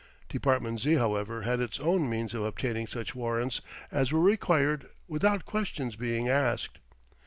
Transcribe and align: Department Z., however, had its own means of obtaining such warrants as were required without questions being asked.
Department 0.29 0.79
Z., 0.79 0.95
however, 0.95 1.43
had 1.43 1.59
its 1.59 1.79
own 1.79 2.09
means 2.09 2.33
of 2.33 2.41
obtaining 2.43 2.87
such 2.87 3.13
warrants 3.13 3.61
as 3.91 4.11
were 4.11 4.19
required 4.19 4.87
without 5.07 5.45
questions 5.45 5.95
being 5.95 6.27
asked. 6.27 6.79